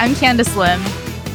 [0.00, 0.80] I'm Candice Lim.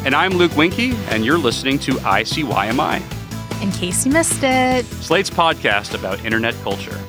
[0.07, 3.61] And I'm Luke Winkie, and you're listening to ICYMI.
[3.61, 6.99] In case you missed it, Slate's podcast about internet culture.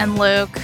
[0.00, 0.60] And Luke,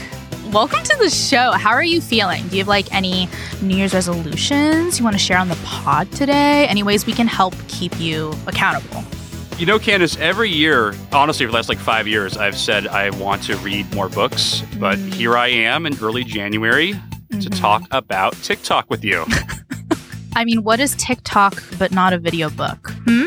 [0.51, 1.53] welcome to the show.
[1.53, 2.49] How are you feeling?
[2.49, 3.29] Do you have like any
[3.63, 6.67] New Year's resolutions you want to share on the pod today?
[6.67, 9.05] Any ways we can help keep you accountable?
[9.59, 13.11] You know, Candice, every year, honestly, for the last like five years, I've said I
[13.11, 15.15] want to read more books, but mm.
[15.15, 17.39] here I am in early January mm-hmm.
[17.39, 19.25] to talk about TikTok with you.
[20.37, 22.93] I mean, what is TikTok but not a video book?
[23.07, 23.25] Hmm?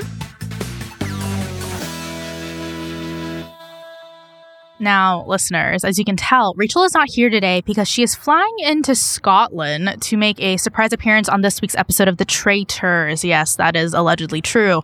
[4.79, 8.53] Now, listeners, as you can tell, Rachel is not here today because she is flying
[8.59, 13.25] into Scotland to make a surprise appearance on this week's episode of The Traitors.
[13.25, 14.83] Yes, that is allegedly true.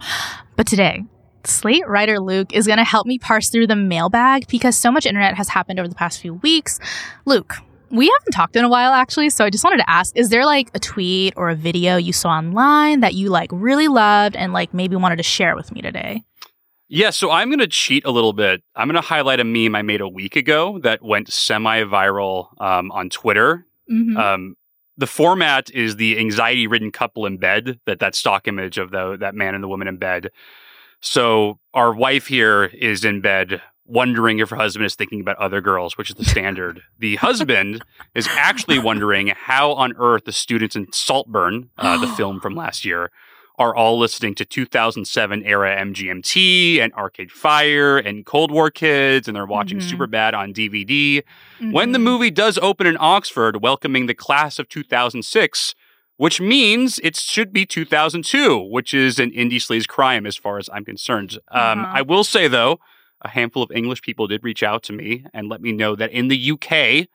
[0.55, 1.03] But today,
[1.43, 5.05] Slate writer Luke is going to help me parse through the mailbag because so much
[5.05, 6.79] internet has happened over the past few weeks.
[7.25, 7.53] Luke,
[7.89, 10.45] we haven't talked in a while actually, so I just wanted to ask is there
[10.45, 14.53] like a tweet or a video you saw online that you like really loved and
[14.53, 16.23] like maybe wanted to share with me today?
[16.87, 18.63] Yeah, so I'm going to cheat a little bit.
[18.75, 22.49] I'm going to highlight a meme I made a week ago that went semi viral
[22.61, 23.65] um, on Twitter.
[23.91, 24.17] Mm-hmm.
[24.17, 24.55] Um,
[24.97, 29.17] the format is the anxiety ridden couple in bed, that, that stock image of the,
[29.17, 30.31] that man and the woman in bed.
[31.01, 35.61] So our wife here is in bed wondering if her husband is thinking about other
[35.61, 36.81] girls, which is the standard.
[36.99, 37.83] the husband
[38.13, 42.85] is actually wondering how on earth the students in Saltburn, uh, the film from last
[42.85, 43.11] year,
[43.57, 49.35] are all listening to 2007 era MGMT and Arcade Fire and Cold War Kids, and
[49.35, 50.01] they're watching mm-hmm.
[50.01, 51.23] Superbad on DVD.
[51.59, 51.71] Mm-hmm.
[51.71, 52.03] When the mm-hmm.
[52.03, 55.73] movie does open in Oxford, welcoming the class of 2006,
[56.17, 60.69] which means it should be 2002, which is an indie sleaze crime as far as
[60.73, 61.37] I'm concerned.
[61.49, 61.91] Um, uh-huh.
[61.95, 62.79] I will say, though,
[63.25, 66.11] a handful of English people did reach out to me and let me know that
[66.11, 67.07] in the UK,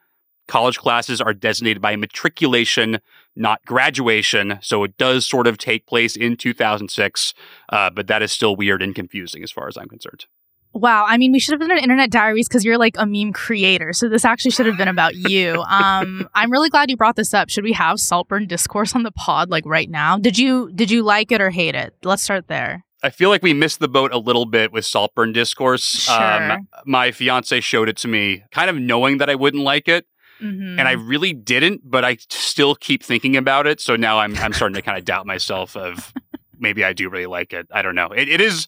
[0.49, 2.99] college classes are designated by matriculation,
[3.37, 4.59] not graduation.
[4.61, 7.35] So it does sort of take place in 2006,
[7.69, 10.27] uh, but that is still weird and confusing as far as I'm concerned.
[10.73, 11.05] Wow.
[11.07, 13.93] I mean, we should have done an internet diaries because you're like a meme creator.
[13.93, 15.65] So this actually should have been about you.
[15.81, 17.49] Um, I'm really glad you brought this up.
[17.49, 20.19] Should we have Saltburn discourse on the pod like right now?
[20.19, 21.95] Did you did you like it or hate it?
[22.03, 22.85] Let's start there.
[23.03, 25.83] I feel like we missed the boat a little bit with Saltburn discourse.
[25.83, 26.53] Sure.
[26.53, 30.07] Um, my fiance showed it to me, kind of knowing that I wouldn't like it.
[30.43, 30.79] Mm-hmm.
[30.79, 33.81] And I really didn't, but I still keep thinking about it.
[33.81, 36.13] So now I'm I'm starting to kind of doubt myself of
[36.59, 37.67] maybe I do really like it.
[37.71, 38.09] I don't know.
[38.09, 38.67] It, it is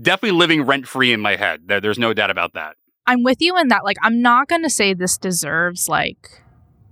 [0.00, 1.62] definitely living rent free in my head.
[1.66, 2.76] There, there's no doubt about that.
[3.06, 3.84] I'm with you in that.
[3.84, 6.42] Like, I'm not going to say this deserves like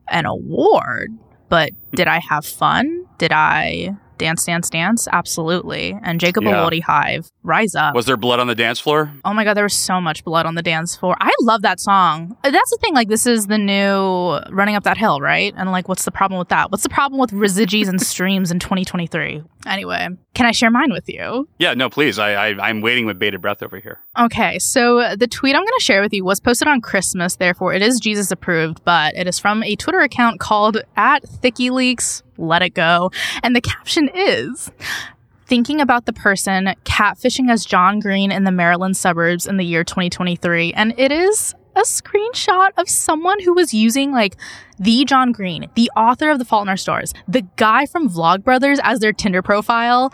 [0.08, 1.10] an award,
[1.48, 3.06] but did I have fun?
[3.18, 5.08] Did I Dance Dance Dance?
[5.10, 5.98] Absolutely.
[6.04, 6.53] And Jacob yeah.
[6.53, 7.94] Elordi Hive, Rise Up.
[7.94, 9.10] Was there blood on the dance floor?
[9.25, 11.16] Oh my God, there was so much blood on the dance floor.
[11.20, 12.36] I love that song.
[12.44, 12.94] Uh, that's the thing.
[12.94, 15.54] Like, this is the new Running Up That Hill, right?
[15.56, 16.70] And like, what's the problem with that?
[16.70, 19.42] What's the problem with residues and streams in 2023?
[19.66, 21.48] Anyway, can I share mine with you?
[21.59, 22.19] Yeah, no, please.
[22.19, 23.98] I, I I'm waiting with bated breath over here.
[24.19, 27.75] Okay, so the tweet I'm going to share with you was posted on Christmas, therefore
[27.75, 31.25] it is Jesus approved, but it is from a Twitter account called at
[31.59, 32.22] Leaks.
[32.41, 33.11] Let it go,
[33.43, 34.71] and the caption is.
[35.47, 39.83] Thinking about the person catfishing as John Green in the Maryland suburbs in the year
[39.83, 40.73] 2023.
[40.75, 44.37] And it is a screenshot of someone who was using like
[44.78, 48.78] the John Green, the author of The Fault in Our Stars, the guy from Vlogbrothers
[48.83, 50.12] as their Tinder profile.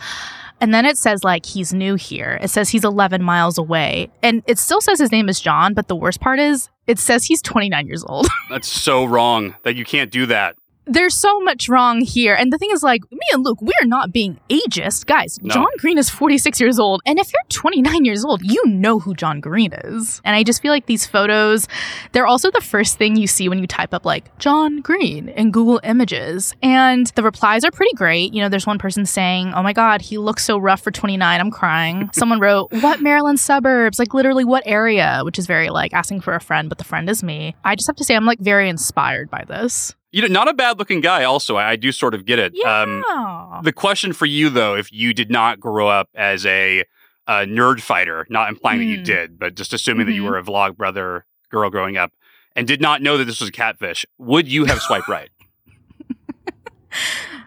[0.59, 2.39] And then it says like he's new here.
[2.41, 4.09] It says he's 11 miles away.
[4.23, 7.25] And it still says his name is John, but the worst part is it says
[7.25, 8.27] he's 29 years old.
[8.49, 10.55] That's so wrong that you can't do that
[10.87, 12.33] there's so much wrong here.
[12.33, 15.05] And the thing is, like, me and Luke, we're not being ageist.
[15.05, 15.53] Guys, no.
[15.53, 17.01] John Green is 46 years old.
[17.05, 20.21] And if you're 29 years old, you know who John Green is.
[20.23, 21.67] And I just feel like these photos,
[22.13, 25.51] they're also the first thing you see when you type up, like, John Green in
[25.51, 26.55] Google Images.
[26.61, 28.33] And the replies are pretty great.
[28.33, 31.39] You know, there's one person saying, oh my God, he looks so rough for 29.
[31.39, 32.09] I'm crying.
[32.13, 33.99] Someone wrote, what Maryland suburbs?
[33.99, 35.21] Like, literally, what area?
[35.23, 37.55] Which is very, like, asking for a friend, but the friend is me.
[37.65, 39.96] I just have to say, I'm, like, very inspired by this.
[40.11, 41.57] You know, not a bad looking guy, also.
[41.57, 42.53] I, I do sort of get it.
[42.55, 42.81] Yeah.
[42.81, 46.85] Um, the question for you, though, if you did not grow up as a,
[47.27, 48.83] a nerd fighter, not implying mm.
[48.83, 49.03] that you hmm.
[49.03, 50.09] did, but just assuming mm-hmm.
[50.09, 50.31] that you mm-hmm.
[50.31, 52.11] were a Vlogbrother girl growing up
[52.55, 55.29] and did not know that this was a catfish, would you have swiped right?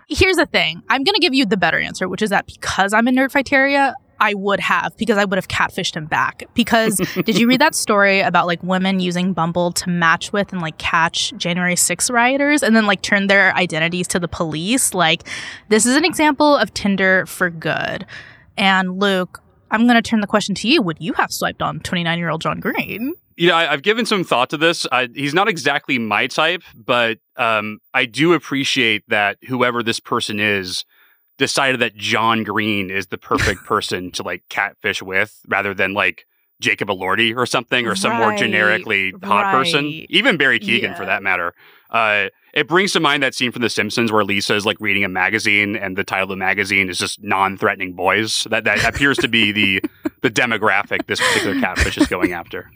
[0.09, 2.93] Here's the thing I'm going to give you the better answer, which is that because
[2.93, 6.44] I'm a Nerdfighteria, I would have because I would have catfished him back.
[6.55, 10.61] Because did you read that story about like women using Bumble to match with and
[10.61, 14.94] like catch January 6 rioters and then like turn their identities to the police?
[14.94, 15.26] Like,
[15.69, 18.06] this is an example of Tinder for good.
[18.56, 20.82] And Luke, I'm going to turn the question to you.
[20.82, 23.14] Would you have swiped on 29 year old John Green?
[23.37, 24.87] You know, I, have given some thought to this.
[24.93, 30.38] I, he's not exactly my type, but um, I do appreciate that whoever this person
[30.38, 30.84] is
[31.40, 36.26] decided that John Green is the perfect person to like catfish with rather than like
[36.60, 39.52] Jacob Elordi or something or some right, more generically hot right.
[39.52, 39.87] person.
[40.10, 40.94] Even Barry Keoghan yeah.
[40.94, 41.54] for that matter.
[41.88, 45.02] Uh, it brings to mind that scene from The Simpsons where Lisa is like reading
[45.02, 48.46] a magazine and the title of the magazine is just non-threatening boys.
[48.50, 49.82] That that appears to be the
[50.20, 52.70] the demographic this particular catfish is going after.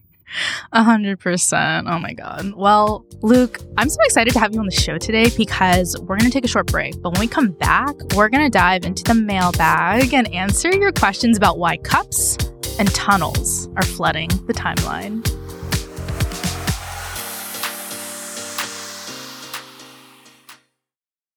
[0.73, 1.87] A hundred percent.
[1.89, 2.55] Oh my god.
[2.57, 6.31] Well, Luke, I'm so excited to have you on the show today because we're gonna
[6.31, 7.01] take a short break.
[7.01, 11.37] But when we come back, we're gonna dive into the mailbag and answer your questions
[11.37, 12.37] about why cups
[12.79, 15.25] and tunnels are flooding the timeline.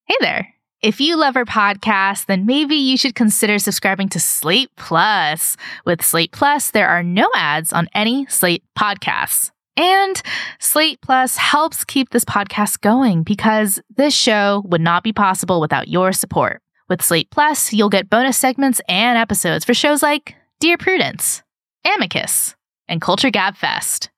[0.06, 0.57] Hey there.
[0.80, 5.56] If you love our podcast, then maybe you should consider subscribing to Slate Plus.
[5.84, 9.50] With Slate Plus, there are no ads on any Slate podcasts.
[9.76, 10.22] And
[10.60, 15.88] Slate Plus helps keep this podcast going because this show would not be possible without
[15.88, 16.62] your support.
[16.88, 21.42] With Slate Plus, you'll get bonus segments and episodes for shows like Dear Prudence,
[21.84, 22.54] Amicus,
[22.86, 24.10] and Culture Gab Fest.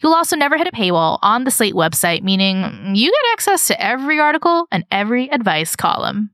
[0.00, 3.82] You'll also never hit a paywall on the Slate website, meaning you get access to
[3.82, 6.30] every article and every advice column.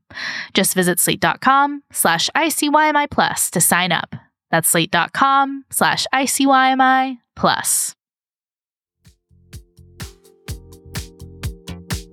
[0.53, 4.15] Just visit slate.com slash ICYMI plus to sign up.
[4.51, 7.95] That's slate.com slash ICYMI plus.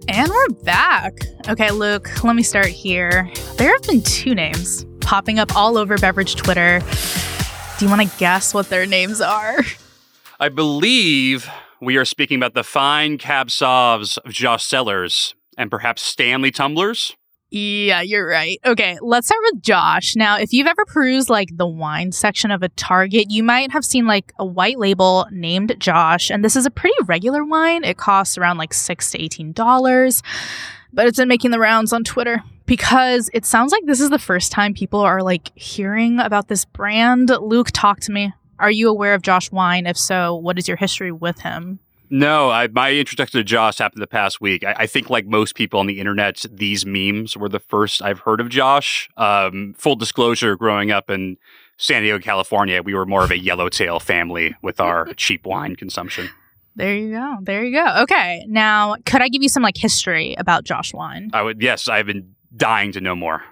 [0.09, 1.13] And we're back.
[1.49, 3.31] Okay, Luke, let me start here.
[3.59, 6.81] There have been two names popping up all over beverage Twitter.
[7.79, 9.59] Do you want to guess what their names are?
[10.43, 11.47] I believe
[11.83, 17.15] we are speaking about the fine cab of Josh Cellars and perhaps Stanley tumblers.
[17.51, 18.59] Yeah, you're right.
[18.65, 20.17] Okay, let's start with Josh.
[20.17, 23.85] Now, if you've ever perused like the wine section of a Target, you might have
[23.85, 27.85] seen like a white label named Josh, and this is a pretty regular wine.
[27.85, 30.23] It costs around like six to eighteen dollars,
[30.91, 34.19] but it's been making the rounds on Twitter because it sounds like this is the
[34.19, 37.31] first time people are like hearing about this brand.
[37.43, 38.33] Luke, talk to me.
[38.61, 39.87] Are you aware of Josh Wine?
[39.87, 41.81] If so, what is your history with him?
[42.11, 44.65] No, I, my introduction to Josh happened the past week.
[44.65, 48.19] I, I, think, like most people on the internet, these memes were the first I've
[48.21, 49.09] heard of Josh.
[49.17, 51.39] Um, full disclosure: growing up in
[51.77, 56.29] San Diego, California, we were more of a yellowtail family with our cheap wine consumption.
[56.75, 57.37] There you go.
[57.43, 58.03] There you go.
[58.03, 61.31] Okay, now could I give you some like history about Josh Wine?
[61.33, 61.63] I would.
[61.63, 63.43] Yes, I've been dying to know more.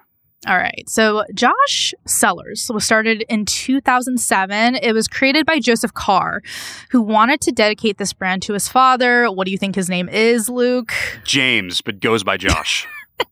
[0.47, 0.85] All right.
[0.89, 4.77] So Josh Cellars was started in 2007.
[4.77, 6.43] It was created by Joseph Carr,
[6.91, 9.31] who wanted to dedicate this brand to his father.
[9.31, 10.93] What do you think his name is, Luke?
[11.25, 12.87] James, but goes by Josh.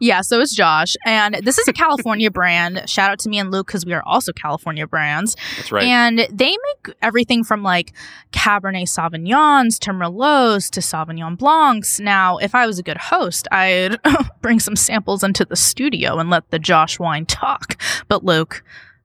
[0.00, 0.96] yeah, so it's Josh.
[1.04, 2.88] And this is a California brand.
[2.88, 5.36] Shout out to me and Luke because we are also California brands.
[5.56, 5.84] That's right.
[5.84, 7.92] And they make everything from like
[8.32, 11.98] Cabernet Sauvignons to Merlots to Sauvignon Blancs.
[12.00, 13.98] Now, if I was a good host, I'd
[14.40, 17.80] bring some samples into the studio and let the Josh wine talk.
[18.08, 18.62] But Luke,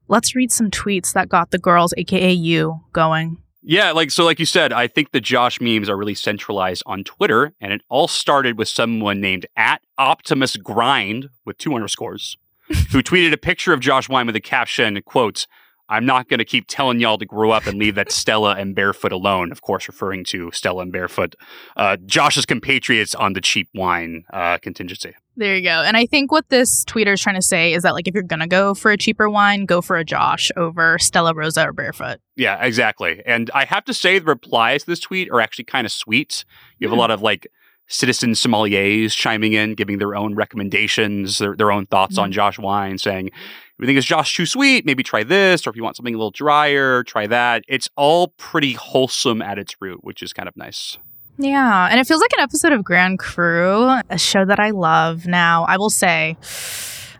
[0.07, 3.37] let's read some tweets that got the girls, aka you, going.
[3.65, 7.05] Yeah, like so, like you said, I think the Josh memes are really centralized on
[7.05, 12.37] Twitter, and it all started with someone named at Optimus Grind with two underscores,
[12.91, 15.47] who tweeted a picture of Josh Wine with a caption, "quote
[15.89, 18.73] I'm not going to keep telling y'all to grow up and leave that Stella and
[18.73, 19.51] Barefoot alone.
[19.51, 21.35] Of course, referring to Stella and Barefoot,
[21.75, 25.13] uh, Josh's compatriots on the cheap wine uh, contingency.
[25.35, 25.81] There you go.
[25.81, 28.23] And I think what this tweeter is trying to say is that, like, if you're
[28.23, 31.73] going to go for a cheaper wine, go for a Josh over Stella Rosa or
[31.73, 32.19] Barefoot.
[32.35, 33.21] Yeah, exactly.
[33.25, 36.45] And I have to say, the replies to this tweet are actually kind of sweet.
[36.77, 36.93] You have mm.
[36.93, 36.99] a hmm.
[36.99, 37.47] lot of like
[37.87, 42.23] citizen sommeliers chiming in, giving their own recommendations, their, their own thoughts mm.
[42.23, 43.31] on Josh wine, saying,
[43.79, 45.65] you think it's Josh too sweet, maybe try this.
[45.65, 47.63] Or if you want something a little drier, try that.
[47.67, 50.97] It's all pretty wholesome at its root, which is kind of nice.
[51.37, 55.25] Yeah, and it feels like an episode of Grand Crew, a show that I love.
[55.25, 56.37] Now, I will say,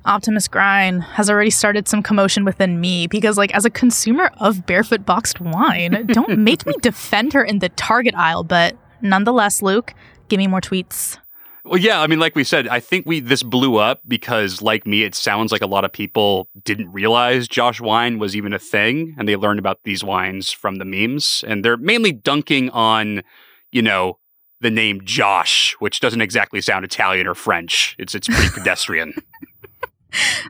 [0.06, 4.66] Optimus Grind has already started some commotion within me because, like, as a consumer of
[4.66, 8.44] barefoot boxed wine, don't make me defend her in the Target aisle.
[8.44, 9.94] But nonetheless, Luke,
[10.28, 11.18] give me more tweets.
[11.66, 14.86] Well, yeah, I mean, like we said, I think we this blew up because, like
[14.86, 18.60] me, it sounds like a lot of people didn't realize Josh wine was even a
[18.60, 23.24] thing, and they learned about these wines from the memes, and they're mainly dunking on,
[23.72, 24.20] you know,
[24.60, 27.96] the name Josh, which doesn't exactly sound Italian or French.
[27.98, 29.14] It's it's pretty pedestrian.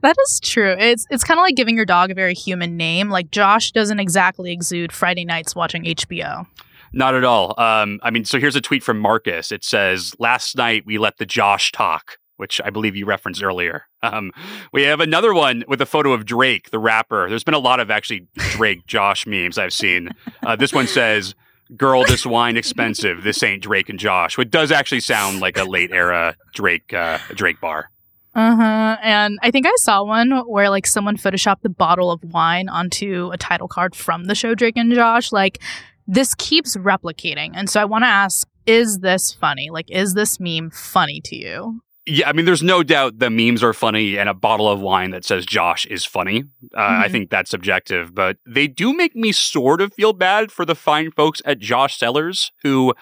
[0.01, 0.75] that is true.
[0.79, 3.09] It's it's kind of like giving your dog a very human name.
[3.11, 6.47] Like Josh doesn't exactly exude Friday nights watching HBO.
[6.93, 7.59] Not at all.
[7.59, 9.51] Um, I mean, so here's a tweet from Marcus.
[9.51, 13.85] It says, Last night we let the Josh talk, which I believe you referenced earlier.
[14.03, 14.31] Um,
[14.71, 17.27] we have another one with a photo of Drake, the rapper.
[17.29, 20.09] There's been a lot of actually Drake Josh memes I've seen.
[20.43, 21.33] Uh, this one says,
[21.75, 23.23] Girl, this wine expensive.
[23.23, 27.17] This ain't Drake and Josh, which does actually sound like a late era Drake uh,
[27.33, 27.89] Drake bar.
[28.35, 28.97] Uh huh.
[29.01, 33.29] And I think I saw one where like someone photoshopped the bottle of wine onto
[33.31, 35.31] a title card from the show Drake and Josh.
[35.31, 35.61] Like
[36.07, 37.51] this keeps replicating.
[37.53, 39.69] And so I want to ask is this funny?
[39.69, 41.81] Like, is this meme funny to you?
[42.05, 45.11] Yeah, I mean, there's no doubt the memes are funny, and a bottle of wine
[45.11, 46.43] that says Josh is funny.
[46.75, 47.01] Uh, mm-hmm.
[47.03, 50.75] I think that's subjective, but they do make me sort of feel bad for the
[50.75, 52.93] fine folks at Josh Cellars who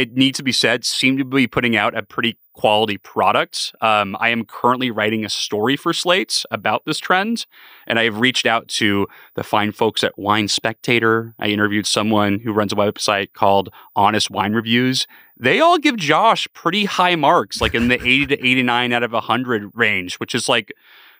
[0.00, 3.74] it needs to be said, seem to be putting out a pretty quality product.
[3.82, 7.44] Um, I am currently writing a story for Slates about this trend,
[7.86, 11.34] and I have reached out to the fine folks at Wine Spectator.
[11.38, 15.06] I interviewed someone who runs a website called Honest Wine Reviews.
[15.38, 19.12] They all give Josh pretty high marks, like in the 80 to 89 out of
[19.12, 20.72] 100 range, which is like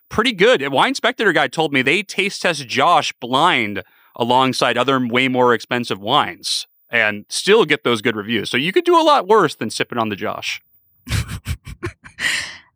[0.08, 0.62] pretty good.
[0.62, 3.82] A Wine Spectator guy told me they taste test Josh blind
[4.16, 8.50] alongside other way more expensive wines and still get those good reviews.
[8.50, 10.60] So you could do a lot worse than sipping on the Josh.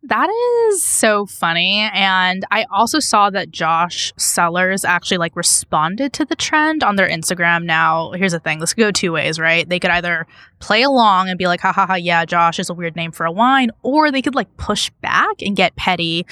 [0.05, 0.29] that
[0.69, 1.89] is so funny.
[1.93, 7.09] And I also saw that Josh Cellars actually like responded to the trend on their
[7.09, 7.65] Instagram.
[7.65, 9.69] Now, here's the thing this could go two ways, right?
[9.69, 10.27] They could either
[10.61, 13.27] play along and be like, ha ha ha, yeah, Josh is a weird name for
[13.27, 16.27] a wine, or they could like push back and get petty.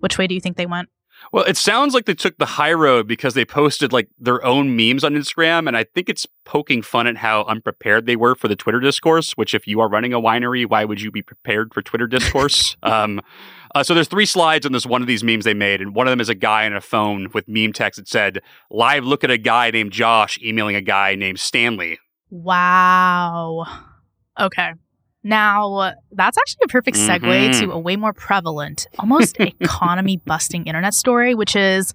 [0.00, 0.88] Which way do you think they went?
[1.32, 4.76] Well, it sounds like they took the high road because they posted like their own
[4.76, 5.68] memes on Instagram.
[5.68, 9.32] And I think it's poking fun at how unprepared they were for the Twitter discourse,
[9.32, 12.76] which if you are running a winery, why would you be prepared for Twitter discourse?
[12.82, 13.20] um,
[13.74, 16.08] uh, so there's three slides on this one of these memes they made, and one
[16.08, 19.22] of them is a guy on a phone with meme text that said, "Live look
[19.22, 23.66] at a guy named Josh emailing a guy named Stanley." Wow.
[24.40, 24.72] Okay.
[25.22, 27.60] Now, that's actually a perfect segue mm-hmm.
[27.60, 31.92] to a way more prevalent, almost economy busting internet story, which is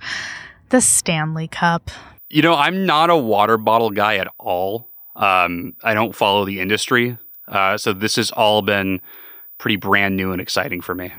[0.70, 1.90] the Stanley Cup.
[2.30, 4.90] You know, I'm not a water bottle guy at all.
[5.16, 7.18] Um, I don't follow the industry.
[7.48, 9.02] Uh, so this has all been
[9.58, 11.14] pretty brand new and exciting for me.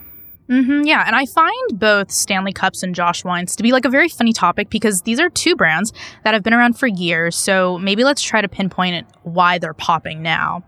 [0.49, 3.89] Mm-hmm, yeah, and I find both Stanley Cups and Josh Wines to be like a
[3.89, 7.35] very funny topic because these are two brands that have been around for years.
[7.35, 10.63] So maybe let's try to pinpoint why they're popping now.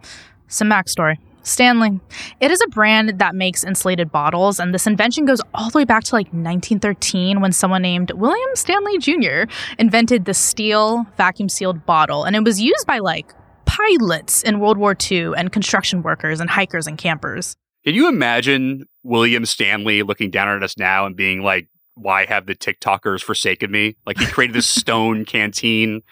[0.48, 1.18] Some backstory.
[1.48, 2.00] Stanley.
[2.40, 5.84] It is a brand that makes insulated bottles, and this invention goes all the way
[5.84, 9.50] back to like 1913 when someone named William Stanley Jr.
[9.78, 13.32] invented the steel vacuum sealed bottle, and it was used by like
[13.64, 17.56] pilots in World War II and construction workers and hikers and campers.
[17.84, 22.46] Can you imagine William Stanley looking down at us now and being like, why have
[22.46, 23.96] the TikTokers forsaken me?
[24.06, 26.02] Like he created this stone canteen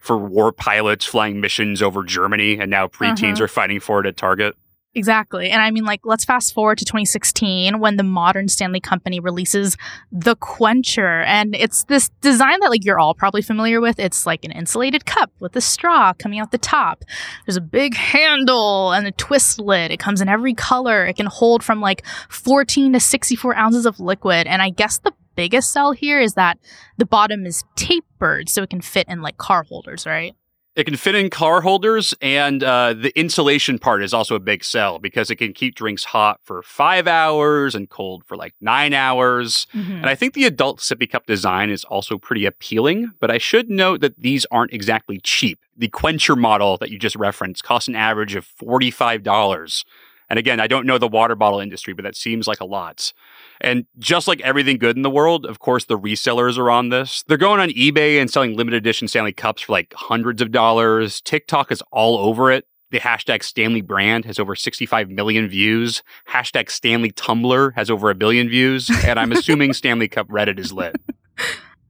[0.00, 3.44] for war pilots flying missions over Germany, and now preteens uh-huh.
[3.44, 4.54] are fighting for it at Target.
[4.96, 5.50] Exactly.
[5.50, 9.76] And I mean, like, let's fast forward to 2016 when the modern Stanley Company releases
[10.10, 11.20] the Quencher.
[11.20, 13.98] And it's this design that, like, you're all probably familiar with.
[13.98, 17.04] It's like an insulated cup with a straw coming out the top.
[17.44, 19.90] There's a big handle and a twist lid.
[19.90, 21.04] It comes in every color.
[21.04, 24.46] It can hold from like 14 to 64 ounces of liquid.
[24.46, 26.58] And I guess the biggest sell here is that
[26.96, 30.34] the bottom is tapered so it can fit in like car holders, right?
[30.76, 34.62] It can fit in car holders, and uh, the insulation part is also a big
[34.62, 38.92] sell because it can keep drinks hot for five hours and cold for like nine
[38.92, 39.66] hours.
[39.72, 39.92] Mm-hmm.
[39.92, 43.70] And I think the adult sippy cup design is also pretty appealing, but I should
[43.70, 45.58] note that these aren't exactly cheap.
[45.78, 49.84] The Quencher model that you just referenced costs an average of $45.
[50.28, 53.12] And again, I don't know the water bottle industry, but that seems like a lot.
[53.60, 57.22] And just like everything good in the world, of course, the resellers are on this.
[57.26, 61.20] They're going on eBay and selling limited edition Stanley Cups for like hundreds of dollars.
[61.20, 62.66] TikTok is all over it.
[62.90, 66.02] The hashtag Stanley brand has over 65 million views.
[66.28, 68.90] Hashtag Stanley Tumblr has over a billion views.
[69.04, 70.96] And I'm assuming Stanley Cup Reddit is lit.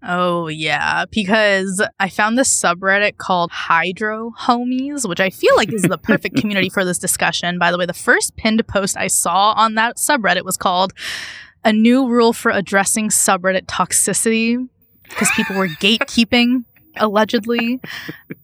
[0.09, 5.83] Oh, yeah, because I found this subreddit called Hydro Homies, which I feel like is
[5.83, 7.59] the perfect community for this discussion.
[7.59, 10.93] By the way, the first pinned post I saw on that subreddit was called
[11.65, 14.69] a new rule for addressing subreddit toxicity
[15.09, 16.65] because people were gatekeeping
[16.97, 17.81] allegedly.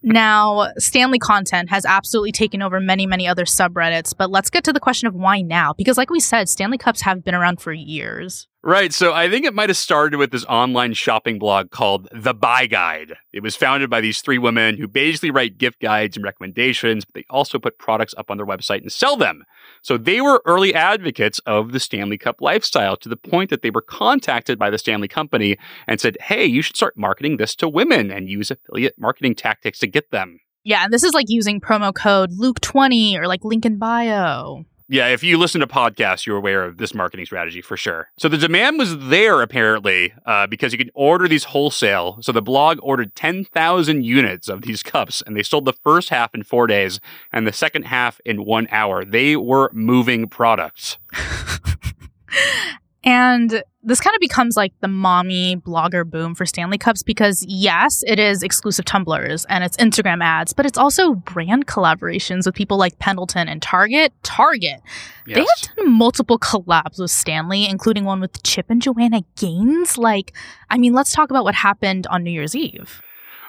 [0.03, 4.73] now, Stanley content has absolutely taken over many, many other subreddits, but let's get to
[4.73, 5.73] the question of why now?
[5.73, 8.49] Because, like we said, Stanley Cups have been around for years.
[8.65, 8.93] Right.
[8.93, 12.67] So I think it might have started with this online shopping blog called The Buy
[12.67, 13.15] Guide.
[13.33, 17.15] It was founded by these three women who basically write gift guides and recommendations, but
[17.15, 19.43] they also put products up on their website and sell them.
[19.83, 23.71] So they were early advocates of the Stanley Cup lifestyle to the point that they
[23.71, 25.57] were contacted by the Stanley Company
[25.89, 29.81] and said, hey, you should start marketing this to women and use affiliate marketing tactics
[29.81, 30.39] to get them.
[30.65, 34.65] Yeah, and this is like using promo code Luke20 or like link in bio.
[34.93, 38.11] Yeah, if you listen to podcasts, you're aware of this marketing strategy for sure.
[38.19, 42.19] So the demand was there apparently uh, because you could order these wholesale.
[42.21, 46.35] So the blog ordered 10,000 units of these cups and they sold the first half
[46.35, 47.01] in four days
[47.33, 49.03] and the second half in one hour.
[49.03, 50.99] They were moving products.
[53.05, 58.05] And this kind of becomes like the mommy blogger boom for Stanley Cups because, yes,
[58.07, 62.77] it is exclusive tumblers and it's Instagram ads, but it's also brand collaborations with people
[62.77, 64.13] like Pendleton and Target.
[64.23, 64.81] Target.
[65.27, 65.35] Yes.
[65.35, 69.99] They have done multiple collabs with Stanley, including one with Chip and Joanna Gaines.
[69.99, 70.33] Like,
[70.71, 73.03] I mean, let's talk about what happened on New Year's Eve.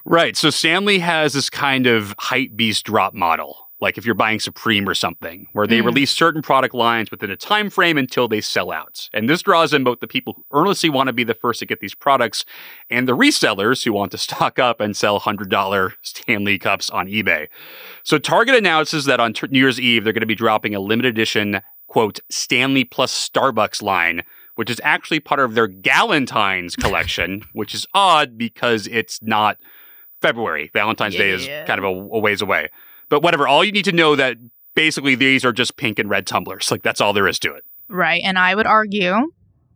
[0.04, 0.36] Right.
[0.36, 4.90] So Stanley has this kind of hype beast drop model like if you're buying Supreme
[4.90, 5.86] or something, where they mm.
[5.86, 9.10] release certain product lines within a time frame until they sell out.
[9.14, 11.66] And this draws in both the people who earnestly want to be the first to
[11.68, 12.46] get these products
[12.90, 17.48] and the resellers who want to stock up and sell $100 Stanley cups on eBay.
[18.04, 21.10] So Target announces that on New Year's Eve, they're going to be dropping a limited
[21.10, 24.24] edition, quote, Stanley plus Starbucks line
[24.56, 29.58] which is actually part of their Galentine's collection, which is odd because it's not
[30.22, 30.72] February.
[30.74, 31.20] Valentine's yeah.
[31.20, 32.70] Day is kind of a, a ways away.
[33.10, 34.38] But whatever, all you need to know that
[34.76, 36.72] basically these are just pink and red tumblers.
[36.72, 37.64] Like that's all there is to it.
[37.88, 38.22] Right.
[38.24, 39.32] And I would argue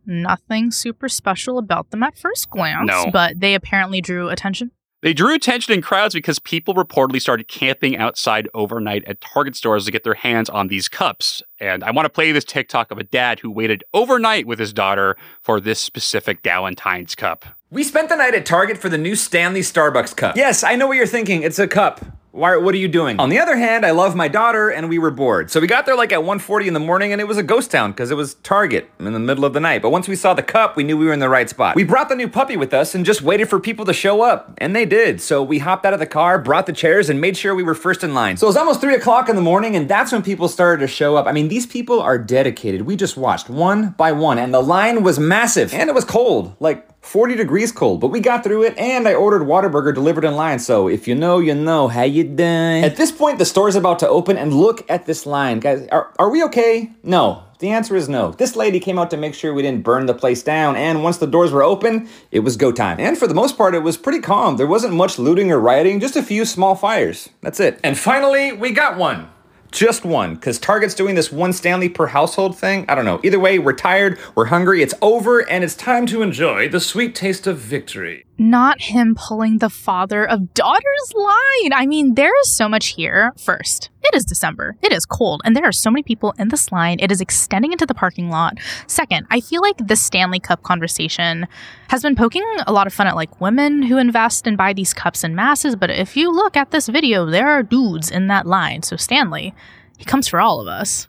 [0.06, 3.10] nothing super special about them at first glance, no.
[3.12, 4.70] but they apparently drew attention.
[5.00, 9.84] They drew attention in crowds because people reportedly started camping outside overnight at Target stores
[9.84, 11.40] to get their hands on these cups.
[11.60, 14.72] And I want to play this TikTok of a dad who waited overnight with his
[14.72, 17.44] daughter for this specific Galentine's cup.
[17.70, 20.36] We spent the night at Target for the new Stanley Starbucks cup.
[20.36, 21.44] Yes, I know what you're thinking.
[21.44, 22.04] It's a cup.
[22.30, 23.18] Why, what are you doing?
[23.18, 25.50] On the other hand, I love my daughter and we were bored.
[25.50, 27.70] So we got there like at 1.40 in the morning and it was a ghost
[27.70, 29.80] town because it was Target in the middle of the night.
[29.80, 31.74] But once we saw the cup, we knew we were in the right spot.
[31.74, 34.52] We brought the new puppy with us and just waited for people to show up.
[34.58, 35.22] And they did.
[35.22, 37.74] So we hopped out of the car, brought the chairs, and made sure we were
[37.74, 38.36] first in line.
[38.36, 40.86] So it was almost 3 o'clock in the morning and that's when people started to
[40.86, 41.26] show up.
[41.26, 42.82] I mean, these people are dedicated.
[42.82, 46.54] We just watched one by one and the line was massive and it was cold.
[46.60, 50.34] Like 40 degrees cold, but we got through it and I ordered Whataburger delivered in
[50.34, 50.58] line.
[50.58, 51.88] So if you know, you know.
[51.88, 52.84] How you doing?
[52.84, 55.60] At this point, the store's about to open and look at this line.
[55.60, 56.92] Guys, are, are we okay?
[57.02, 57.44] No.
[57.60, 58.30] The answer is no.
[58.32, 61.18] This lady came out to make sure we didn't burn the place down, and once
[61.18, 63.00] the doors were open, it was go time.
[63.00, 64.56] And for the most part, it was pretty calm.
[64.56, 67.30] There wasn't much looting or rioting, just a few small fires.
[67.40, 67.80] That's it.
[67.82, 69.28] And finally, we got one.
[69.70, 72.86] Just one, because Target's doing this one Stanley per household thing.
[72.88, 73.20] I don't know.
[73.22, 77.14] Either way, we're tired, we're hungry, it's over, and it's time to enjoy the sweet
[77.14, 78.24] taste of victory.
[78.40, 81.72] Not him pulling the father of daughter's line.
[81.72, 83.32] I mean, there is so much here.
[83.36, 84.76] First, it is December.
[84.80, 86.98] It is cold, and there are so many people in this line.
[87.00, 88.58] It is extending into the parking lot.
[88.86, 91.48] Second, I feel like the Stanley Cup conversation
[91.88, 94.94] has been poking a lot of fun at like women who invest and buy these
[94.94, 95.74] cups in masses.
[95.74, 98.82] But if you look at this video, there are dudes in that line.
[98.82, 99.52] So Stanley,
[99.98, 101.08] he comes for all of us.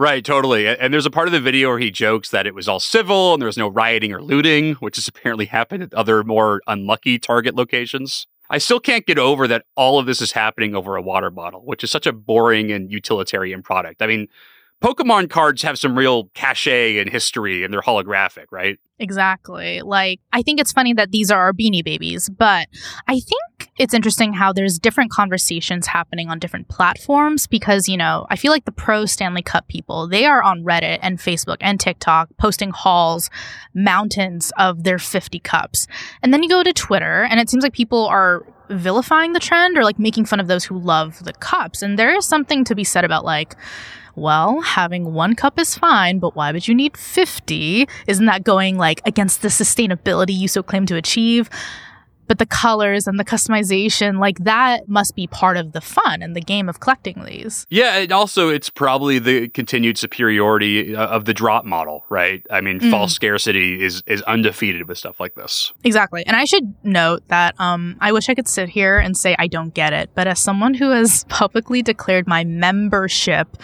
[0.00, 0.66] Right, totally.
[0.66, 3.34] And there's a part of the video where he jokes that it was all civil
[3.34, 7.18] and there was no rioting or looting, which has apparently happened at other more unlucky
[7.18, 8.26] target locations.
[8.48, 11.60] I still can't get over that all of this is happening over a water bottle,
[11.66, 14.00] which is such a boring and utilitarian product.
[14.00, 14.28] I mean,
[14.82, 18.78] Pokemon cards have some real cachet and history and they're holographic, right?
[18.98, 19.82] Exactly.
[19.82, 22.68] Like, I think it's funny that these are our beanie babies, but
[23.06, 28.26] I think it's interesting how there's different conversations happening on different platforms because, you know,
[28.30, 31.78] I feel like the pro Stanley Cup people, they are on Reddit and Facebook and
[31.78, 33.28] TikTok posting hauls,
[33.74, 35.86] mountains of their 50 cups.
[36.22, 39.76] And then you go to Twitter and it seems like people are vilifying the trend
[39.76, 41.82] or like making fun of those who love the cups.
[41.82, 43.56] And there is something to be said about like,
[44.20, 47.88] well, having one cup is fine, but why would you need 50?
[48.06, 51.48] Isn't that going like against the sustainability you so claim to achieve?
[52.28, 56.36] But the colors and the customization, like that must be part of the fun and
[56.36, 57.66] the game of collecting these.
[57.70, 62.46] Yeah, and also it's probably the continued superiority uh, of the drop model, right?
[62.48, 62.88] I mean, mm.
[62.88, 65.72] false scarcity is is undefeated with stuff like this.
[65.82, 66.24] Exactly.
[66.24, 69.48] And I should note that um, I wish I could sit here and say I
[69.48, 73.56] don't get it, but as someone who has publicly declared my membership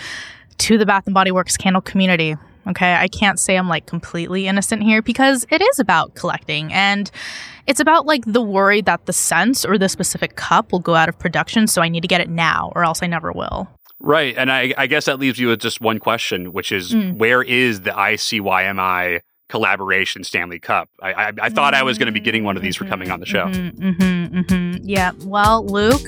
[0.59, 2.37] to the Bath and Body Works candle community.
[2.66, 7.11] Okay, I can't say I'm like completely innocent here because it is about collecting and
[7.66, 11.09] it's about like the worry that the scent or the specific cup will go out
[11.09, 13.69] of production, so I need to get it now or else I never will.
[13.99, 17.16] Right, and I, I guess that leaves you with just one question, which is mm.
[17.16, 20.88] where is the ICYMI collaboration Stanley Cup?
[21.01, 23.11] I I, I thought I was going to be getting one of these for coming
[23.11, 23.47] on the show.
[23.47, 24.77] Mm-hmm, mm-hmm, mm-hmm.
[24.83, 26.03] Yeah, well, Luke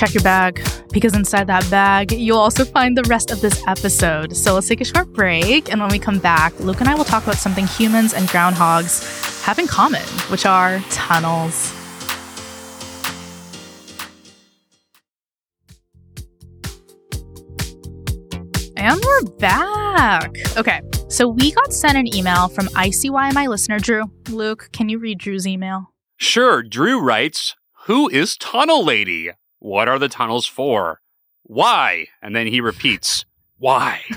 [0.00, 4.34] check your bag because inside that bag, you'll also find the rest of this episode.
[4.34, 5.70] So let's take a short break.
[5.70, 9.42] And when we come back, Luke and I will talk about something humans and groundhogs
[9.42, 11.74] have in common, which are tunnels.
[18.76, 20.34] And we're back.
[20.56, 24.10] Okay, so we got sent an email from ICYMI listener Drew.
[24.30, 25.92] Luke, can you read Drew's email?
[26.16, 26.62] Sure.
[26.62, 29.32] Drew writes, Who is Tunnel Lady?
[29.60, 31.00] What are the tunnels for?
[31.42, 32.06] Why?
[32.22, 33.24] And then he repeats,
[33.58, 34.02] Why?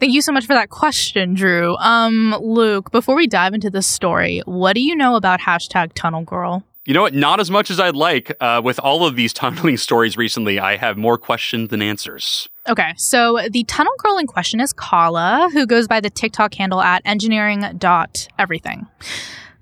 [0.00, 1.76] Thank you so much for that question, Drew.
[1.76, 6.22] Um, Luke, before we dive into this story, what do you know about hashtag Tunnel
[6.24, 6.64] Girl?
[6.86, 7.14] You know what?
[7.14, 8.34] Not as much as I'd like.
[8.40, 12.48] Uh, with all of these tunneling stories recently, I have more questions than answers.
[12.68, 16.80] Okay, so the tunnel girl in question is Kala, who goes by the TikTok handle
[16.80, 18.86] at engineering.everything.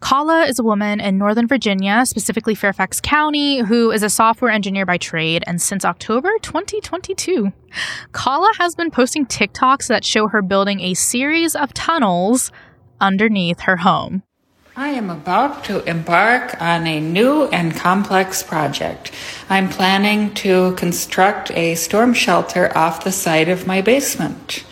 [0.00, 4.86] Kala is a woman in Northern Virginia, specifically Fairfax County, who is a software engineer
[4.86, 5.42] by trade.
[5.46, 7.52] And since October 2022,
[8.12, 12.52] Kala has been posting TikToks that show her building a series of tunnels
[13.00, 14.22] underneath her home.
[14.76, 19.10] I am about to embark on a new and complex project.
[19.50, 24.64] I'm planning to construct a storm shelter off the side of my basement.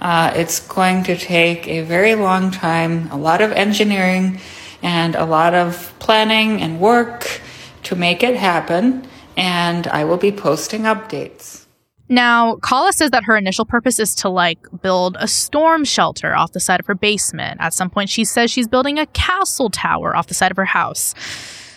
[0.00, 4.40] Uh, it's going to take a very long time, a lot of engineering,
[4.82, 7.40] and a lot of planning and work
[7.84, 9.06] to make it happen.
[9.36, 11.66] And I will be posting updates.
[12.10, 16.52] Now, Kala says that her initial purpose is to like build a storm shelter off
[16.52, 17.60] the side of her basement.
[17.60, 20.64] At some point, she says she's building a castle tower off the side of her
[20.64, 21.14] house.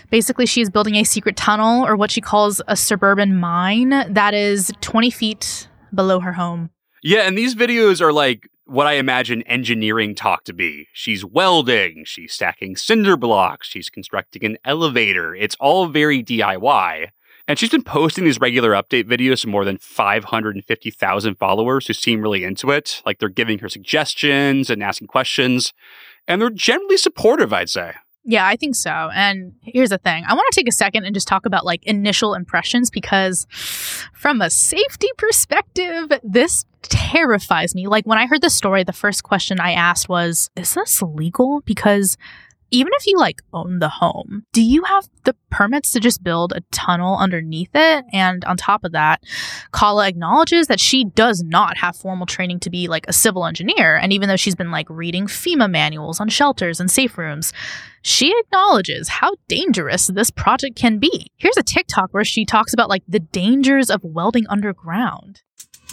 [0.09, 4.33] Basically, she is building a secret tunnel or what she calls a suburban mine that
[4.33, 6.71] is 20 feet below her home.
[7.03, 10.87] Yeah, and these videos are like what I imagine engineering talk to be.
[10.93, 15.35] She's welding, she's stacking cinder blocks, she's constructing an elevator.
[15.35, 17.07] It's all very DIY.
[17.45, 22.21] And she's been posting these regular update videos to more than 550,000 followers who seem
[22.21, 23.01] really into it.
[23.05, 25.73] Like they're giving her suggestions and asking questions.
[26.25, 27.95] And they're generally supportive, I'd say.
[28.25, 29.09] Yeah, I think so.
[29.13, 31.83] And here's the thing I want to take a second and just talk about like
[31.83, 33.45] initial impressions because,
[34.13, 37.87] from a safety perspective, this terrifies me.
[37.87, 41.61] Like, when I heard the story, the first question I asked was, Is this legal?
[41.61, 42.17] Because
[42.73, 46.53] even if you like own the home, do you have the permits to just build
[46.53, 48.03] a tunnel underneath it?
[48.11, 49.21] And on top of that,
[49.71, 53.95] Kala acknowledges that she does not have formal training to be like a civil engineer.
[53.95, 57.53] And even though she's been like reading FEMA manuals on shelters and safe rooms,
[58.01, 61.27] she acknowledges how dangerous this project can be.
[61.37, 65.43] Here's a TikTok where she talks about like the dangers of welding underground.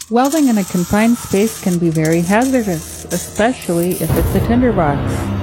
[0.09, 5.40] Welding in a confined space can be very hazardous, especially if it's a tinderbox.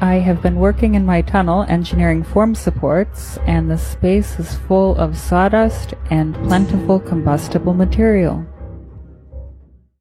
[0.00, 4.94] I have been working in my tunnel engineering form supports, and the space is full
[4.96, 8.44] of sawdust and plentiful combustible material.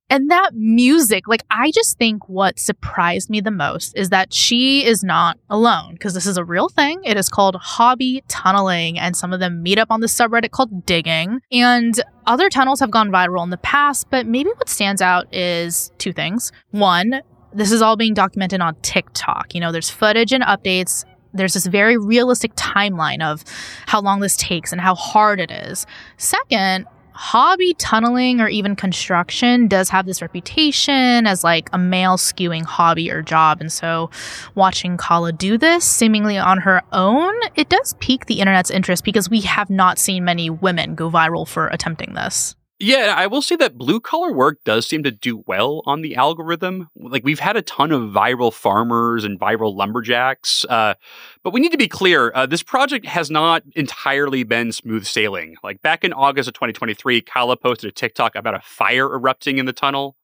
[0.10, 4.86] And that music, like, I just think what surprised me the most is that she
[4.86, 7.02] is not alone because this is a real thing.
[7.04, 10.86] It is called hobby tunneling, and some of them meet up on the subreddit called
[10.86, 11.40] digging.
[11.52, 15.92] And other tunnels have gone viral in the past, but maybe what stands out is
[15.98, 16.52] two things.
[16.72, 17.22] One,
[17.56, 19.56] this is all being documented on TikTok.
[19.56, 21.06] You know, there's footage and updates.
[21.34, 23.44] There's this very realistic timeline of
[23.88, 25.86] how long this takes and how hard it is.
[26.18, 32.64] Second, hobby tunneling or even construction does have this reputation as like a male skewing
[32.64, 33.62] hobby or job.
[33.62, 34.10] And so
[34.54, 39.30] watching Kala do this seemingly on her own, it does pique the internet's interest because
[39.30, 42.56] we have not seen many women go viral for attempting this.
[42.78, 46.18] Yeah, I will say that blue collar work does seem to do well on the
[46.18, 46.90] algorithm.
[46.98, 50.96] Like we've had a ton of viral farmers and viral lumberjacks, uh,
[51.42, 55.56] but we need to be clear: uh, this project has not entirely been smooth sailing.
[55.64, 59.66] Like back in August of 2023, Kala posted a TikTok about a fire erupting in
[59.66, 60.18] the tunnel.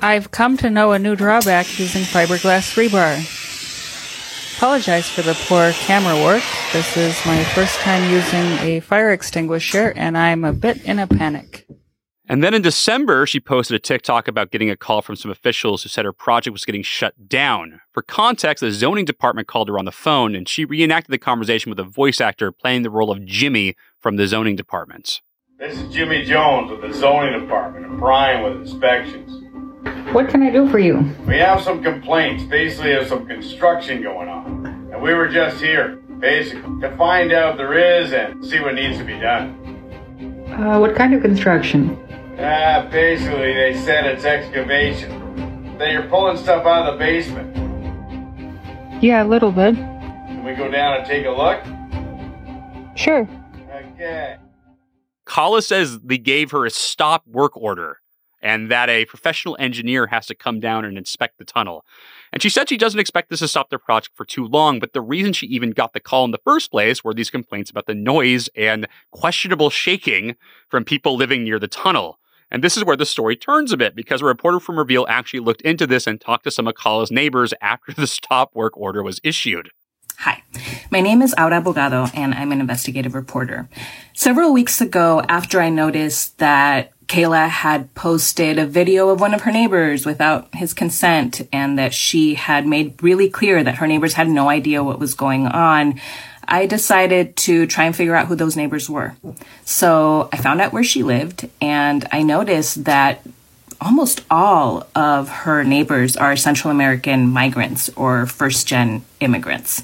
[0.00, 3.35] I've come to know a new drawback using fiberglass rebar.
[4.56, 6.42] Apologize for the poor camera work.
[6.72, 11.06] This is my first time using a fire extinguisher, and I'm a bit in a
[11.06, 11.66] panic.
[12.26, 15.82] And then in December, she posted a TikTok about getting a call from some officials
[15.82, 17.82] who said her project was getting shut down.
[17.92, 21.68] For context, the zoning department called her on the phone, and she reenacted the conversation
[21.68, 25.20] with a voice actor playing the role of Jimmy from the zoning department.
[25.58, 29.45] This is Jimmy Jones with the zoning department and Brian with inspections.
[30.12, 31.14] What can I do for you?
[31.26, 32.44] We have some complaints.
[32.44, 34.66] Basically, there's some construction going on.
[34.92, 38.74] And we were just here, basically, to find out if there is and see what
[38.76, 40.46] needs to be done.
[40.48, 41.98] Uh, what kind of construction?
[42.38, 45.76] Ah, basically, they said it's excavation.
[45.76, 47.54] That you're pulling stuff out of the basement.
[49.02, 49.74] Yeah, a little bit.
[49.74, 51.62] Can we go down and take a look?
[52.96, 53.28] Sure.
[53.70, 54.36] Okay.
[55.26, 58.00] Kala says they gave her a stop work order
[58.42, 61.84] and that a professional engineer has to come down and inspect the tunnel.
[62.32, 64.92] And she said she doesn't expect this to stop their project for too long, but
[64.92, 67.86] the reason she even got the call in the first place were these complaints about
[67.86, 70.36] the noise and questionable shaking
[70.68, 72.18] from people living near the tunnel.
[72.50, 75.40] And this is where the story turns a bit because a reporter from Reveal actually
[75.40, 79.02] looked into this and talked to some of Kala's neighbors after the stop work order
[79.02, 79.70] was issued.
[80.20, 80.42] Hi,
[80.90, 83.68] my name is Aura Bogado and I'm an investigative reporter.
[84.14, 89.42] Several weeks ago, after I noticed that Kayla had posted a video of one of
[89.42, 94.14] her neighbors without his consent and that she had made really clear that her neighbors
[94.14, 96.00] had no idea what was going on.
[96.48, 99.14] I decided to try and figure out who those neighbors were.
[99.64, 103.24] So I found out where she lived and I noticed that
[103.80, 109.82] almost all of her neighbors are Central American migrants or first gen immigrants.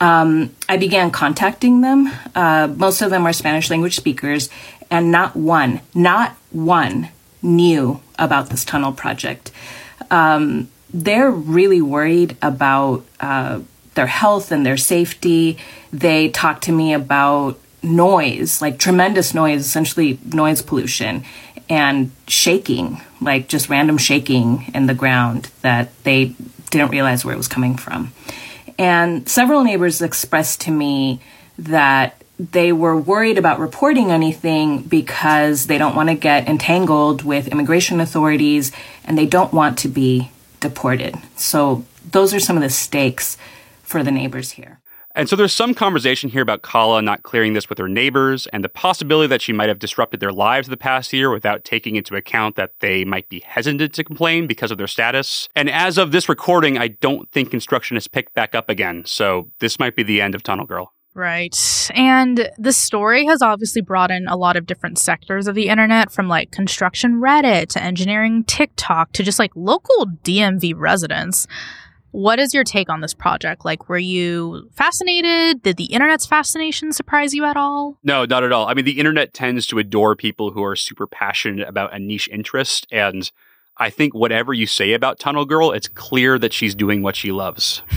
[0.00, 2.10] Um, I began contacting them.
[2.34, 4.50] Uh, most of them are Spanish language speakers,
[4.90, 7.08] and not one, not one
[7.42, 9.50] knew about this tunnel project.
[10.10, 13.60] Um, they're really worried about uh,
[13.94, 15.58] their health and their safety.
[15.92, 21.24] They talk to me about noise, like tremendous noise, essentially noise pollution,
[21.68, 26.34] and shaking, like just random shaking in the ground that they
[26.70, 28.12] didn't realize where it was coming from.
[28.78, 31.20] And several neighbors expressed to me
[31.58, 37.48] that they were worried about reporting anything because they don't want to get entangled with
[37.48, 38.72] immigration authorities
[39.04, 41.14] and they don't want to be deported.
[41.36, 43.36] So those are some of the stakes
[43.82, 44.80] for the neighbors here.
[45.16, 48.64] And so there's some conversation here about Kala not clearing this with her neighbors and
[48.64, 52.16] the possibility that she might have disrupted their lives the past year without taking into
[52.16, 55.48] account that they might be hesitant to complain because of their status.
[55.54, 59.04] And as of this recording, I don't think construction has picked back up again.
[59.06, 60.93] So this might be the end of Tunnel Girl.
[61.14, 61.90] Right.
[61.94, 66.10] And the story has obviously brought in a lot of different sectors of the internet
[66.10, 71.46] from like construction Reddit to engineering TikTok to just like local DMV residents.
[72.10, 73.64] What is your take on this project?
[73.64, 75.62] Like, were you fascinated?
[75.62, 77.98] Did the internet's fascination surprise you at all?
[78.04, 78.68] No, not at all.
[78.68, 82.28] I mean, the internet tends to adore people who are super passionate about a niche
[82.32, 82.86] interest.
[82.92, 83.30] And
[83.78, 87.32] I think whatever you say about Tunnel Girl, it's clear that she's doing what she
[87.32, 87.82] loves.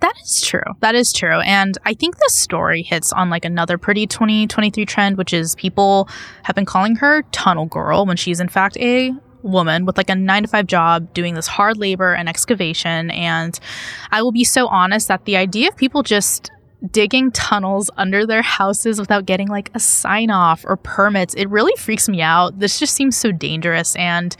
[0.00, 0.62] That is true.
[0.80, 1.40] That is true.
[1.40, 6.08] And I think this story hits on like another pretty 2023 trend, which is people
[6.44, 10.14] have been calling her Tunnel Girl when she's in fact a woman with like a
[10.14, 13.10] nine to five job doing this hard labor and excavation.
[13.10, 13.58] And
[14.10, 16.50] I will be so honest that the idea of people just
[16.90, 21.74] digging tunnels under their houses without getting like a sign off or permits, it really
[21.76, 22.58] freaks me out.
[22.58, 23.96] This just seems so dangerous.
[23.96, 24.36] And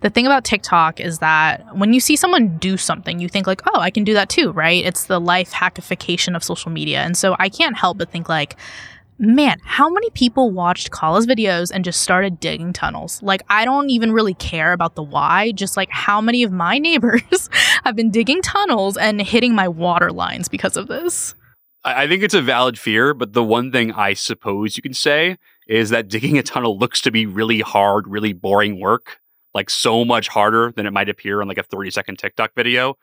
[0.00, 3.62] the thing about TikTok is that when you see someone do something, you think like,
[3.74, 4.84] oh, I can do that too, right?
[4.84, 7.00] It's the life hackification of social media.
[7.00, 8.56] And so I can't help but think like,
[9.18, 13.22] man, how many people watched Kala's videos and just started digging tunnels?
[13.22, 16.78] Like, I don't even really care about the why, just like how many of my
[16.78, 17.50] neighbors
[17.84, 21.34] have been digging tunnels and hitting my water lines because of this.
[21.84, 25.38] I think it's a valid fear, but the one thing I suppose you can say
[25.66, 29.18] is that digging a tunnel looks to be really hard, really boring work,
[29.54, 32.96] like so much harder than it might appear on like a 30 second TikTok video.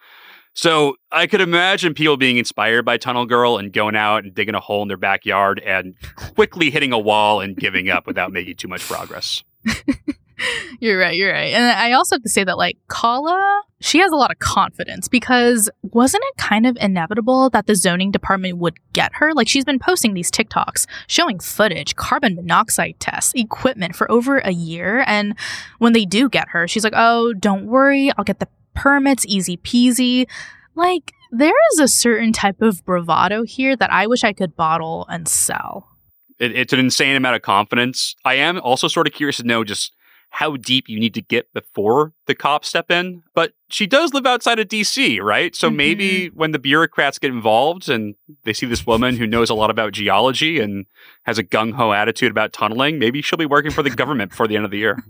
[0.53, 4.55] So I could imagine people being inspired by Tunnel Girl and going out and digging
[4.55, 5.95] a hole in their backyard and
[6.35, 9.43] quickly hitting a wall and giving up without making too much progress.
[10.79, 11.53] you're right, you're right.
[11.53, 15.07] And I also have to say that like Kala, she has a lot of confidence
[15.07, 19.33] because wasn't it kind of inevitable that the zoning department would get her?
[19.33, 24.51] Like she's been posting these TikToks showing footage, carbon monoxide tests, equipment for over a
[24.51, 25.03] year.
[25.07, 25.35] And
[25.79, 29.57] when they do get her, she's like, oh, don't worry, I'll get the permits, easy
[29.57, 30.27] peasy.
[30.75, 35.05] Like, there is a certain type of bravado here that I wish I could bottle
[35.09, 35.97] and sell.
[36.39, 38.15] It, it's an insane amount of confidence.
[38.23, 39.93] I am also sort of curious to know just
[40.29, 43.23] how deep you need to get before the cops step in.
[43.33, 45.55] But she does live outside of DC, right?
[45.55, 45.77] So mm-hmm.
[45.77, 49.69] maybe when the bureaucrats get involved and they see this woman who knows a lot
[49.69, 50.85] about geology and
[51.23, 54.47] has a gung ho attitude about tunneling, maybe she'll be working for the government before
[54.47, 55.03] the end of the year.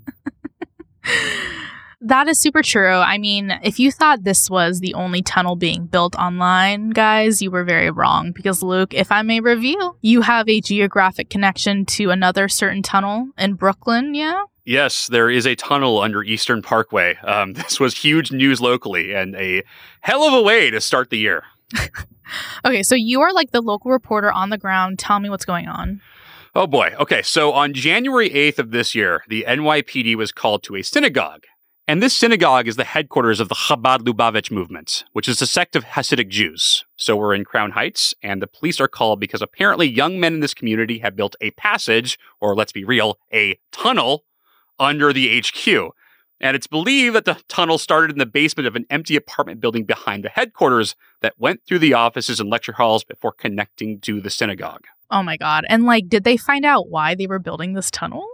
[1.99, 2.93] That is super true.
[2.93, 7.49] I mean, if you thought this was the only tunnel being built online, guys, you
[7.49, 8.31] were very wrong.
[8.31, 13.29] Because, Luke, if I may reveal, you have a geographic connection to another certain tunnel
[13.37, 14.43] in Brooklyn, yeah?
[14.67, 17.15] Yes, there is a tunnel under Eastern Parkway.
[17.23, 19.63] Um, this was huge news locally and a
[20.01, 21.43] hell of a way to start the year.
[22.65, 24.99] okay, so you are like the local reporter on the ground.
[24.99, 26.01] Tell me what's going on.
[26.53, 26.93] Oh boy.
[26.99, 31.45] Okay, so on January 8th of this year, the NYPD was called to a synagogue
[31.89, 35.73] and this synagogue is the headquarters of the Chabad Lubavitch movement, which is a sect
[35.73, 36.83] of Hasidic Jews.
[36.97, 40.39] So we're in Crown Heights, and the police are called because apparently young men in
[40.41, 44.25] this community have built a passage, or let's be real, a tunnel
[44.79, 45.93] under the HQ.
[46.39, 49.85] And it's believed that the tunnel started in the basement of an empty apartment building
[49.85, 54.29] behind the headquarters that went through the offices and lecture halls before connecting to the
[54.29, 54.85] synagogue.
[55.09, 55.65] Oh my God.
[55.69, 58.27] And like, did they find out why they were building this tunnel?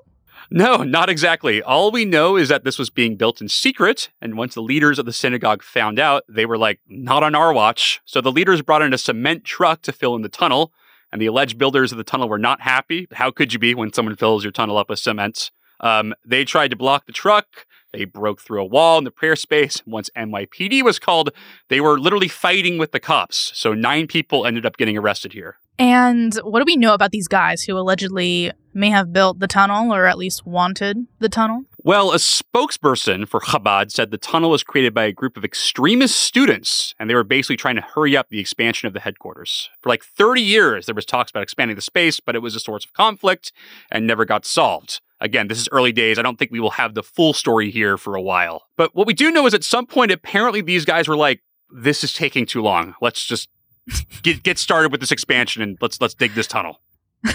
[0.49, 1.63] No, not exactly.
[1.63, 4.09] All we know is that this was being built in secret.
[4.21, 7.53] And once the leaders of the synagogue found out, they were like, not on our
[7.53, 8.01] watch.
[8.03, 10.73] So the leaders brought in a cement truck to fill in the tunnel.
[11.11, 13.07] And the alleged builders of the tunnel were not happy.
[13.13, 15.51] How could you be when someone fills your tunnel up with cement?
[15.83, 17.67] Um, they tried to block the truck.
[17.91, 19.83] They broke through a wall in the prayer space.
[19.85, 21.29] Once NYPD was called,
[21.67, 23.51] they were literally fighting with the cops.
[23.53, 25.57] So nine people ended up getting arrested here.
[25.79, 29.93] And what do we know about these guys who allegedly may have built the tunnel
[29.93, 31.63] or at least wanted the tunnel?
[31.85, 36.15] Well, a spokesperson for Chabad said the tunnel was created by a group of extremist
[36.15, 39.69] students, and they were basically trying to hurry up the expansion of the headquarters.
[39.81, 42.59] For like 30 years, there was talks about expanding the space, but it was a
[42.59, 43.51] source of conflict
[43.91, 45.01] and never got solved.
[45.23, 46.19] Again, this is early days.
[46.19, 48.67] I don't think we will have the full story here for a while.
[48.75, 52.03] But what we do know is at some point, apparently these guys were like, this
[52.03, 52.93] is taking too long.
[53.01, 53.49] Let's just
[54.21, 56.81] get get started with this expansion and let's let's dig this tunnel.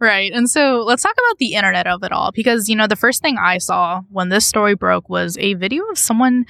[0.00, 0.32] right.
[0.32, 3.20] And so let's talk about the internet of it all because you know the first
[3.20, 6.46] thing I saw when this story broke was a video of someone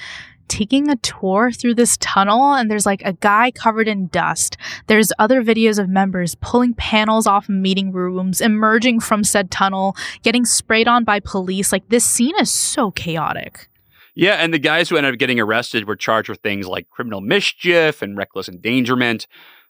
[0.48, 4.57] taking a tour through this tunnel and there's like a guy covered in dust.
[4.87, 10.44] There's other videos of members pulling panels off meeting rooms, emerging from said tunnel, getting
[10.44, 11.72] sprayed on by police.
[11.72, 13.68] Like this scene is so chaotic.
[14.14, 17.20] Yeah, and the guys who ended up getting arrested were charged with things like criminal
[17.20, 19.26] mischief and reckless endangerment.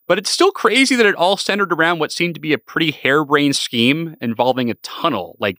[0.07, 2.91] But it's still crazy that it all centered around what seemed to be a pretty
[2.91, 5.37] harebrained scheme involving a tunnel.
[5.41, 5.57] Like,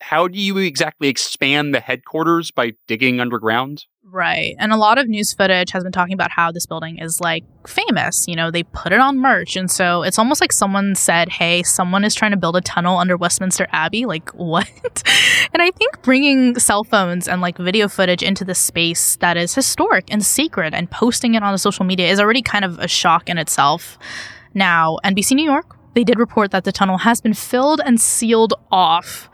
[0.00, 3.84] how do you exactly expand the headquarters by digging underground?
[4.10, 4.56] Right.
[4.58, 7.44] And a lot of news footage has been talking about how this building is like
[7.66, 8.26] famous.
[8.26, 9.54] You know, they put it on merch.
[9.54, 12.96] And so it's almost like someone said, hey, someone is trying to build a tunnel
[12.96, 14.06] under Westminster Abbey.
[14.06, 14.70] Like, what?
[15.52, 19.54] and I think bringing cell phones and like video footage into the space that is
[19.54, 22.88] historic and secret and posting it on the social media is already kind of a
[22.88, 23.98] shock in itself.
[24.54, 28.54] Now, NBC New York, they did report that the tunnel has been filled and sealed
[28.70, 29.28] off.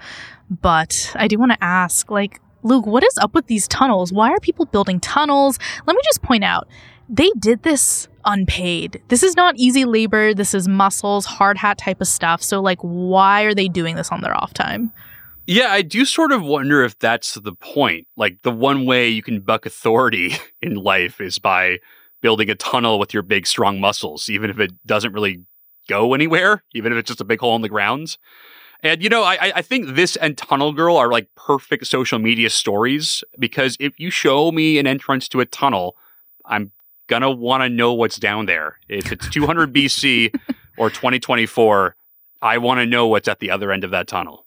[0.51, 4.13] But I do want to ask, like, Luke, what is up with these tunnels?
[4.13, 5.59] Why are people building tunnels?
[5.87, 6.67] Let me just point out,
[7.09, 9.03] they did this unpaid.
[9.09, 10.33] This is not easy labor.
[10.33, 12.43] This is muscles, hard hat type of stuff.
[12.43, 14.93] So, like, why are they doing this on their off time?
[15.47, 18.07] Yeah, I do sort of wonder if that's the point.
[18.17, 21.79] Like, the one way you can buck authority in life is by
[22.23, 25.43] building a tunnel with your big, strong muscles, even if it doesn't really
[25.89, 28.17] go anywhere, even if it's just a big hole in the ground.
[28.85, 32.51] And you know, I I think this and Tunnel Girl are like perfect social media
[32.51, 35.97] stories because if you show me an entrance to a tunnel,
[36.45, 36.71] I'm
[37.07, 38.79] gonna want to know what's down there.
[38.89, 40.39] If it's 200 BC
[40.77, 41.97] or 2024,
[42.43, 44.45] I want to know what's at the other end of that tunnel.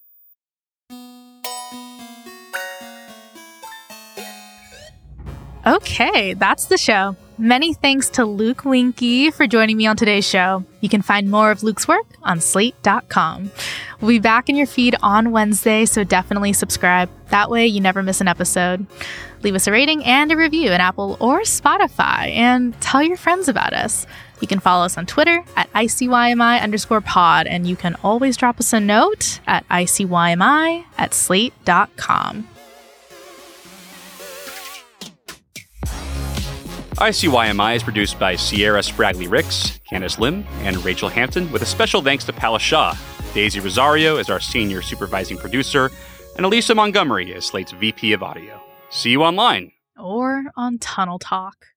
[5.66, 7.18] Okay, that's the show.
[7.40, 10.64] Many thanks to Luke Winkie for joining me on today's show.
[10.82, 13.52] You can find more of Luke's work on slate.com.
[14.02, 17.12] We'll be back in your feed on Wednesday, so definitely subscribe.
[17.30, 18.88] That way you never miss an episode.
[19.44, 23.48] Leave us a rating and a review in Apple or Spotify and tell your friends
[23.48, 24.08] about us.
[24.42, 28.60] You can follow us on Twitter at ICYMI underscore pod, and you can always drop
[28.60, 32.48] us a note at ICYMI at slate.com.
[36.98, 42.02] ICYMI is produced by Sierra Spragley Ricks, Candice Lim, and Rachelle Hampton, with a special
[42.02, 42.98] thanks to Pala Shaw.
[43.36, 45.92] Daisy Rosario is our senior supervising producer,
[46.38, 48.60] and Alicia Montgomery is Slate's VP of Audio.
[48.90, 49.74] See you online.
[49.96, 51.68] Or on Tunnel Talk.